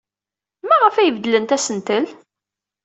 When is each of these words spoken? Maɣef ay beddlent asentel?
Maɣef 0.67 0.95
ay 0.97 1.09
beddlent 1.15 1.55
asentel? 1.55 2.05